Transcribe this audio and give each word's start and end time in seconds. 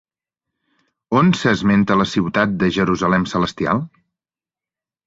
On 1.21 1.29
s'esmenta 1.41 1.99
la 2.01 2.09
ciutat 2.15 2.59
de 2.65 2.73
Jerusalem 2.79 3.31
Celestial? 3.37 3.89